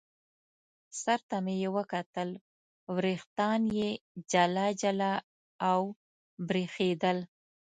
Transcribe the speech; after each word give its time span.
سر 1.01 1.19
ته 1.29 1.37
مې 1.43 1.53
یې 1.61 1.69
وکتل، 1.77 2.29
وریښتان 2.95 3.61
یې 3.77 3.89
جلا 4.31 4.67
جلا 4.81 5.13
او 5.69 5.79
برېښېدل. 6.47 7.17